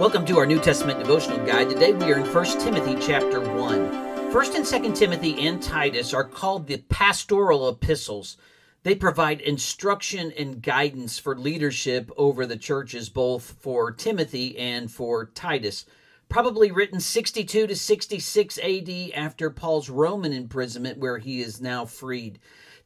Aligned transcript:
Welcome 0.00 0.24
to 0.24 0.38
our 0.38 0.46
New 0.46 0.58
Testament 0.58 0.98
devotional 0.98 1.44
guide. 1.44 1.68
Today 1.68 1.92
we 1.92 2.10
are 2.10 2.20
in 2.20 2.34
1 2.34 2.44
Timothy 2.58 2.96
chapter 3.06 3.38
1. 3.38 4.32
1 4.32 4.56
and 4.56 4.64
2 4.64 4.92
Timothy 4.94 5.46
and 5.46 5.62
Titus 5.62 6.14
are 6.14 6.24
called 6.24 6.66
the 6.66 6.78
pastoral 6.78 7.68
epistles. 7.68 8.38
They 8.82 8.94
provide 8.94 9.42
instruction 9.42 10.32
and 10.38 10.62
guidance 10.62 11.18
for 11.18 11.36
leadership 11.36 12.10
over 12.16 12.46
the 12.46 12.56
churches, 12.56 13.10
both 13.10 13.56
for 13.60 13.92
Timothy 13.92 14.56
and 14.56 14.90
for 14.90 15.26
Titus. 15.34 15.84
Probably 16.30 16.70
written 16.70 16.98
62 16.98 17.66
to 17.66 17.76
66 17.76 18.58
AD 18.58 18.90
after 19.14 19.50
Paul's 19.50 19.90
Roman 19.90 20.32
imprisonment, 20.32 20.96
where 20.96 21.18
he 21.18 21.42
is 21.42 21.60
now 21.60 21.84
freed. 21.84 22.38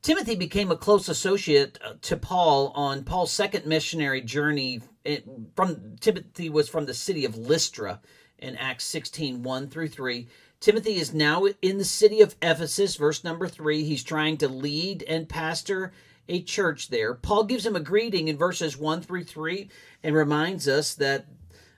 Timothy 0.05 0.37
became 0.37 0.71
a 0.71 0.77
close 0.77 1.09
associate 1.09 1.79
uh, 1.83 1.95
to 2.03 2.19
Paul 2.19 2.73
on 2.75 3.05
Paul's 3.05 3.33
second 3.33 3.65
missionary 3.65 4.21
journey. 4.21 4.83
It, 5.03 5.25
from 5.57 5.97
Timothy 5.99 6.51
was 6.51 6.69
from 6.69 6.85
the 6.85 6.93
city 6.93 7.25
of 7.25 7.39
Lystra 7.39 8.01
in 8.39 8.55
Acts 8.57 8.85
16 8.85 9.43
1 9.43 9.69
through 9.71 9.89
3. 9.89 10.29
Timothy 10.61 10.97
is 10.97 11.15
now 11.15 11.47
in 11.63 11.79
the 11.79 11.87
city 11.87 12.21
of 12.21 12.37
Ephesus, 12.43 12.97
verse 12.97 13.25
number 13.25 13.49
3. 13.49 13.83
He's 13.83 14.05
trying 14.05 14.37
to 14.39 14.49
lead 14.49 15.03
and 15.05 15.27
pastor 15.27 15.95
a 16.29 16.43
church 16.43 16.89
there. 16.89 17.15
Paul 17.15 17.45
gives 17.45 17.65
him 17.65 17.75
a 17.75 17.81
greeting 17.81 18.29
in 18.29 18.37
verses 18.37 18.77
1 18.77 19.01
through 19.01 19.25
3 19.25 19.71
and 20.03 20.15
reminds 20.15 20.69
us 20.69 20.93
that 20.97 21.25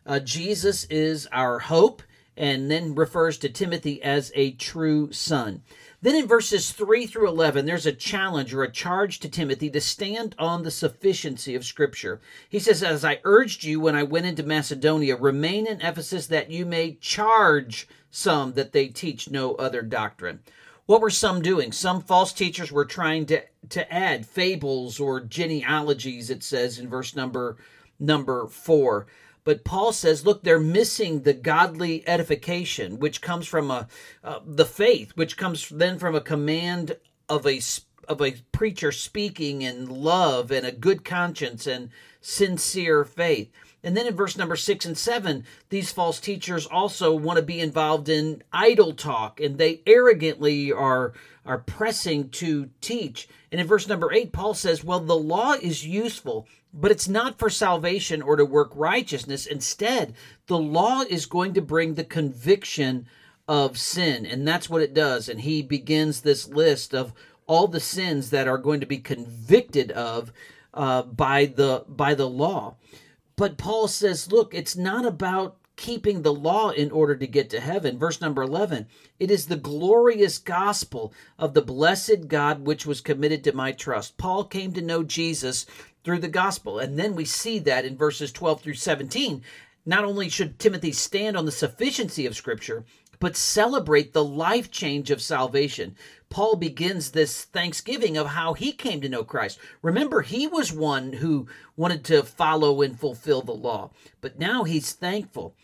uh, 0.05 0.19
Jesus 0.19 0.83
is 0.91 1.29
our 1.31 1.61
hope 1.61 2.03
and 2.37 2.71
then 2.71 2.95
refers 2.95 3.39
to 3.39 3.49
Timothy 3.49 4.03
as 4.03 4.31
a 4.35 4.53
true 4.53 5.11
son. 5.13 5.63
Then 6.03 6.15
in 6.15 6.27
verses 6.27 6.73
3 6.73 7.07
through 7.07 7.29
11, 7.29 7.65
there's 7.65 7.87
a 7.87 7.93
challenge 7.93 8.53
or 8.53 8.63
a 8.63 8.71
charge 8.71 9.19
to 9.21 9.29
Timothy 9.29 9.71
to 9.71 9.81
stand 9.81 10.35
on 10.39 10.63
the 10.63 10.71
sufficiency 10.71 11.55
of 11.55 11.65
Scripture. 11.65 12.21
He 12.49 12.59
says, 12.59 12.83
As 12.83 13.05
I 13.05 13.21
urged 13.25 13.65
you 13.65 13.81
when 13.81 13.97
I 13.97 14.03
went 14.03 14.27
into 14.27 14.43
Macedonia, 14.43 15.17
remain 15.17 15.67
in 15.67 15.81
Ephesus 15.81 16.27
that 16.27 16.51
you 16.51 16.67
may 16.67 16.95
charge 17.01 17.89
some 18.11 18.53
that 18.53 18.73
they 18.73 18.89
teach 18.89 19.31
no 19.31 19.55
other 19.55 19.83
doctrine. 19.83 20.41
What 20.85 21.01
were 21.01 21.11
some 21.11 21.43
doing? 21.43 21.73
Some 21.73 22.01
false 22.01 22.33
teachers 22.33 22.71
were 22.71 22.85
trying 22.85 23.27
to, 23.27 23.43
to 23.71 23.93
add 23.93 24.27
fables 24.27 25.01
or 25.01 25.21
genealogies, 25.21 26.31
it 26.31 26.45
says 26.45 26.79
in 26.79 26.89
verse 26.89 27.17
number 27.17 27.57
number 27.99 28.47
4. 28.47 29.07
But 29.47 29.63
Paul 29.63 29.93
says, 29.93 30.27
look, 30.27 30.43
they're 30.43 30.59
missing 30.59 31.23
the 31.23 31.33
godly 31.33 32.07
edification, 32.09 32.99
which 32.99 33.23
comes 33.23 33.47
from 33.47 33.71
a 33.71 33.87
uh, 34.25 34.41
the 34.45 34.67
faith, 34.67 35.13
which 35.15 35.37
comes 35.37 35.69
then 35.69 36.01
from 36.01 36.17
a 36.17 36.21
command 36.21 36.97
of 37.29 37.47
a 37.47 37.61
of 38.09 38.21
a 38.21 38.35
preacher 38.51 38.91
speaking 38.91 39.63
in 39.63 39.89
love 39.89 40.51
and 40.51 40.67
a 40.67 40.73
good 40.73 41.05
conscience 41.05 41.65
and 41.65 41.91
sincere 42.21 43.05
faith. 43.05 43.53
And 43.87 43.97
then 43.97 44.09
in 44.09 44.17
verse 44.17 44.37
number 44.37 44.57
six 44.57 44.85
and 44.85 44.99
seven, 44.99 45.45
these 45.69 45.93
false 45.93 46.19
teachers 46.19 46.67
also 46.67 47.15
want 47.15 47.37
to 47.37 47.45
be 47.45 47.61
involved 47.61 48.09
in 48.09 48.43
idle 48.53 48.93
talk, 48.93 49.41
and 49.41 49.59
they 49.59 49.81
arrogantly 49.87 50.73
are 50.73 51.13
are 51.45 51.59
pressing 51.59 52.29
to 52.31 52.69
teach. 52.81 53.29
And 53.53 53.61
in 53.61 53.67
verse 53.69 53.87
number 53.87 54.13
eight, 54.13 54.33
Paul 54.33 54.55
says, 54.55 54.83
Well, 54.83 54.99
the 54.99 55.17
law 55.17 55.53
is 55.53 55.87
useful, 55.87 56.49
but 56.75 56.91
it's 56.91 57.07
not 57.07 57.39
for 57.39 57.49
salvation 57.49 58.23
or 58.23 58.35
to 58.35 58.45
work 58.45 58.73
righteousness. 58.75 59.47
Instead, 59.47 60.15
the 60.49 60.59
law 60.59 61.03
is 61.09 61.27
going 61.27 61.55
to 61.55 61.63
bring 61.63 61.95
the 61.95 62.03
conviction 62.03 63.07
of 63.47 63.79
sin, 63.79 64.27
and 64.27 64.49
that's 64.49 64.69
what 64.69 64.83
it 64.83 64.95
does. 64.95 65.29
And 65.29 65.43
he 65.43 65.63
begins 65.63 66.23
this 66.23 66.49
list 66.49 66.93
of 66.93 67.13
all 67.47 67.69
the 67.69 67.79
sins 67.79 68.31
that 68.31 68.49
are 68.49 68.59
going 68.59 68.81
to 68.81 68.87
be 68.87 68.99
convicted 68.99 69.93
of 69.93 70.33
uh, 70.75 71.03
by 71.03 71.47
the 71.47 71.85
by 71.87 72.15
the 72.15 72.29
law. 72.29 72.75
But 73.37 73.59
Paul 73.59 73.87
says, 73.89 74.33
look, 74.33 74.55
it's 74.55 74.77
not 74.77 75.05
about 75.05 75.57
keeping 75.77 76.23
the 76.23 76.33
law 76.33 76.71
in 76.71 76.91
order 76.91 77.15
to 77.17 77.27
get 77.27 77.51
to 77.51 77.61
heaven. 77.61 77.99
Verse 77.99 78.21
number 78.21 78.43
11 78.43 78.87
it 79.21 79.31
is 79.31 79.47
the 79.47 79.57
glorious 79.57 80.39
gospel 80.39 81.13
of 81.39 81.53
the 81.53 81.63
blessed 81.63 82.29
God 82.29 82.67
which 82.67 82.87
was 82.87 83.03
committed 83.03 83.45
to 83.45 83.55
my 83.55 83.73
trust. 83.73 84.17
Paul 84.17 84.45
came 84.45 84.73
to 84.73 84.81
know 84.81 85.03
Jesus 85.03 85.67
through 86.03 86.21
the 86.21 86.29
gospel. 86.29 86.79
And 86.79 86.99
then 86.99 87.15
we 87.15 87.25
see 87.25 87.59
that 87.59 87.85
in 87.85 87.97
verses 87.97 88.33
12 88.33 88.63
through 88.63 88.75
17. 88.75 89.43
Not 89.85 90.05
only 90.05 90.29
should 90.29 90.59
Timothy 90.59 90.93
stand 90.93 91.37
on 91.37 91.45
the 91.45 91.53
sufficiency 91.53 92.27
of 92.27 92.37
Scripture, 92.37 92.85
but 93.19 93.37
celebrate 93.37 94.13
the 94.13 94.25
life 94.25 94.71
change 94.71 95.11
of 95.11 95.23
salvation. 95.23 95.97
Paul 96.29 96.57
begins 96.57 97.11
this 97.11 97.45
thanksgiving 97.45 98.17
of 98.17 98.29
how 98.29 98.55
he 98.55 98.73
came 98.73 99.01
to 99.01 99.09
know 99.09 99.25
Christ. 99.25 99.59
Remember, 99.83 100.23
he 100.23 100.47
was 100.47 100.73
one 100.73 101.15
who 101.15 101.47
wanted 101.77 102.05
to 102.05 102.23
follow 102.23 102.83
and 102.83 102.99
fulfill 102.99 103.43
the 103.43 103.53
law, 103.53 103.91
but 104.21 104.39
now 104.39 104.65
he's 104.65 104.93
thankful. 104.93 105.55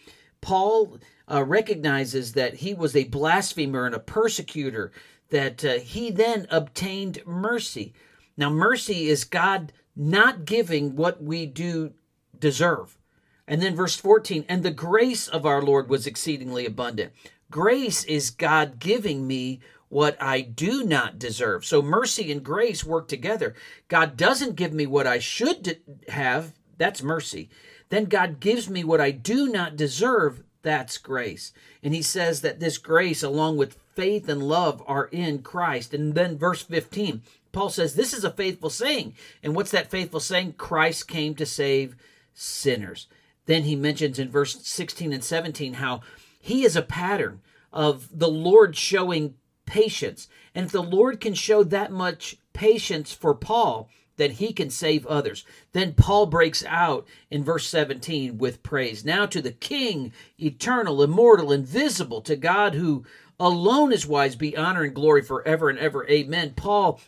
Paul 0.40 0.98
uh, 1.30 1.44
recognizes 1.44 2.32
that 2.32 2.54
he 2.56 2.74
was 2.74 2.94
a 2.94 3.04
blasphemer 3.04 3.86
and 3.86 3.94
a 3.94 4.00
persecutor, 4.00 4.92
that 5.30 5.64
uh, 5.64 5.74
he 5.78 6.10
then 6.10 6.46
obtained 6.50 7.22
mercy. 7.26 7.94
Now, 8.36 8.50
mercy 8.50 9.08
is 9.08 9.24
God 9.24 9.72
not 9.96 10.44
giving 10.44 10.96
what 10.96 11.22
we 11.22 11.46
do 11.46 11.92
deserve. 12.38 12.98
And 13.46 13.60
then 13.60 13.74
verse 13.74 13.96
14, 13.96 14.44
and 14.48 14.62
the 14.62 14.70
grace 14.70 15.28
of 15.28 15.44
our 15.44 15.62
Lord 15.62 15.88
was 15.88 16.06
exceedingly 16.06 16.64
abundant. 16.64 17.12
Grace 17.52 18.02
is 18.04 18.30
God 18.30 18.78
giving 18.78 19.26
me 19.26 19.60
what 19.90 20.16
I 20.22 20.40
do 20.40 20.84
not 20.84 21.18
deserve. 21.18 21.66
So 21.66 21.82
mercy 21.82 22.32
and 22.32 22.42
grace 22.42 22.82
work 22.82 23.08
together. 23.08 23.54
God 23.88 24.16
doesn't 24.16 24.56
give 24.56 24.72
me 24.72 24.86
what 24.86 25.06
I 25.06 25.18
should 25.18 25.78
have, 26.08 26.54
that's 26.78 27.02
mercy. 27.02 27.50
Then 27.90 28.06
God 28.06 28.40
gives 28.40 28.70
me 28.70 28.84
what 28.84 29.02
I 29.02 29.10
do 29.10 29.48
not 29.48 29.76
deserve, 29.76 30.42
that's 30.62 30.96
grace. 30.96 31.52
And 31.82 31.94
he 31.94 32.00
says 32.00 32.40
that 32.40 32.58
this 32.58 32.78
grace, 32.78 33.22
along 33.22 33.58
with 33.58 33.76
faith 33.94 34.30
and 34.30 34.42
love, 34.42 34.82
are 34.86 35.10
in 35.12 35.42
Christ. 35.42 35.92
And 35.92 36.14
then 36.14 36.38
verse 36.38 36.62
15, 36.62 37.20
Paul 37.52 37.69
says, 37.69 37.94
This 37.94 38.14
is 38.14 38.24
a 38.24 38.30
faithful 38.30 38.70
saying. 38.70 39.14
And 39.42 39.54
what's 39.54 39.72
that 39.72 39.90
faithful 39.90 40.20
saying? 40.20 40.54
Christ 40.54 41.06
came 41.06 41.34
to 41.34 41.44
save 41.44 41.96
sinners. 42.32 43.08
Then 43.44 43.64
he 43.64 43.76
mentions 43.76 44.19
in 44.19 44.30
verse 44.30 44.58
16 44.62 45.12
and 45.12 45.22
17 45.22 45.74
how 45.74 46.00
he 46.42 46.64
is 46.64 46.76
a 46.76 46.82
pattern 46.82 47.41
of 47.72 48.08
the 48.12 48.28
Lord 48.28 48.76
showing 48.76 49.34
patience. 49.64 50.28
And 50.54 50.66
if 50.66 50.72
the 50.72 50.82
Lord 50.82 51.20
can 51.20 51.34
show 51.34 51.62
that 51.62 51.92
much 51.92 52.36
patience 52.53 53.12
for 53.12 53.32
Paul, 53.32 53.88
then 54.16 54.32
he 54.32 54.52
can 54.52 54.69
save 54.69 55.06
others. 55.06 55.47
Then 55.72 55.94
Paul 55.94 56.26
breaks 56.26 56.64
out 56.66 57.06
in 57.31 57.44
verse 57.44 57.66
17 57.69 58.38
with 58.38 58.62
praise. 58.64 59.04
Now 59.04 59.25
to 59.26 59.41
the 59.41 59.52
King, 59.52 60.12
eternal, 60.38 61.02
immortal, 61.02 61.52
invisible, 61.52 62.20
to 62.22 62.36
God 62.36 62.75
who 62.75 63.04
alone 63.38 63.92
is 63.92 64.06
wise, 64.06 64.34
be 64.34 64.56
honor 64.56 64.82
and 64.82 64.94
glory 64.94 65.22
forever 65.22 65.70
and 65.70 65.78
ever. 65.78 66.06
Amen. 66.08 66.54
Paul 66.56 67.00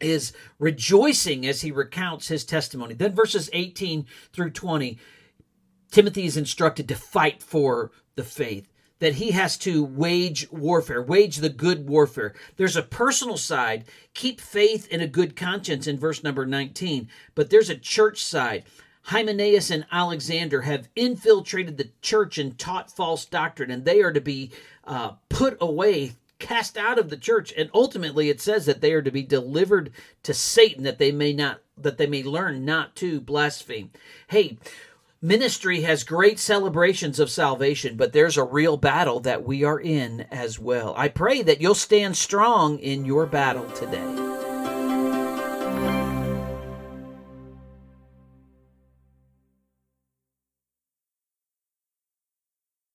is 0.00 0.32
rejoicing 0.60 1.46
as 1.46 1.62
he 1.62 1.72
recounts 1.72 2.28
his 2.28 2.44
testimony. 2.44 2.94
Then 2.94 3.12
verses 3.12 3.50
18 3.52 4.06
through 4.32 4.50
20, 4.50 4.98
Timothy 5.92 6.24
is 6.24 6.36
instructed 6.36 6.88
to 6.88 6.96
fight 6.96 7.42
for 7.42 7.92
the 8.16 8.24
faith 8.24 8.66
that 8.98 9.16
he 9.16 9.32
has 9.32 9.58
to 9.58 9.84
wage 9.84 10.50
warfare, 10.52 11.02
wage 11.02 11.38
the 11.38 11.48
good 11.48 11.88
warfare. 11.88 12.32
There's 12.56 12.76
a 12.76 12.82
personal 12.82 13.36
side, 13.36 13.84
keep 14.14 14.40
faith 14.40 14.86
and 14.92 15.02
a 15.02 15.08
good 15.08 15.34
conscience 15.34 15.88
in 15.88 15.98
verse 15.98 16.22
number 16.22 16.46
19, 16.46 17.08
but 17.34 17.50
there's 17.50 17.68
a 17.68 17.76
church 17.76 18.22
side. 18.22 18.62
Hymenaeus 19.06 19.70
and 19.70 19.84
Alexander 19.90 20.62
have 20.62 20.88
infiltrated 20.94 21.76
the 21.76 21.90
church 22.00 22.38
and 22.38 22.56
taught 22.56 22.94
false 22.94 23.24
doctrine, 23.24 23.72
and 23.72 23.84
they 23.84 24.00
are 24.02 24.12
to 24.12 24.20
be 24.20 24.52
uh, 24.84 25.14
put 25.28 25.58
away, 25.60 26.12
cast 26.38 26.78
out 26.78 26.98
of 26.98 27.10
the 27.10 27.16
church. 27.16 27.52
And 27.58 27.70
ultimately, 27.74 28.30
it 28.30 28.40
says 28.40 28.66
that 28.66 28.80
they 28.80 28.92
are 28.92 29.02
to 29.02 29.10
be 29.10 29.24
delivered 29.24 29.90
to 30.22 30.32
Satan, 30.32 30.84
that 30.84 30.98
they 30.98 31.10
may 31.10 31.32
not, 31.32 31.60
that 31.76 31.98
they 31.98 32.06
may 32.06 32.22
learn 32.22 32.64
not 32.64 32.94
to 32.96 33.20
blaspheme. 33.20 33.90
Hey, 34.28 34.58
Ministry 35.24 35.82
has 35.82 36.02
great 36.02 36.40
celebrations 36.40 37.20
of 37.20 37.30
salvation, 37.30 37.96
but 37.96 38.12
there's 38.12 38.36
a 38.36 38.42
real 38.42 38.76
battle 38.76 39.20
that 39.20 39.44
we 39.44 39.62
are 39.62 39.78
in 39.78 40.22
as 40.32 40.58
well. 40.58 40.94
I 40.96 41.06
pray 41.06 41.42
that 41.42 41.60
you'll 41.60 41.76
stand 41.76 42.16
strong 42.16 42.80
in 42.80 43.04
your 43.04 43.26
battle 43.26 43.70
today. 43.70 44.21